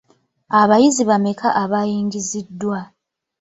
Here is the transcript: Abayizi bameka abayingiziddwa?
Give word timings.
Abayizi 0.59 1.03
bameka 1.09 1.47
abayingiziddwa? 1.63 2.79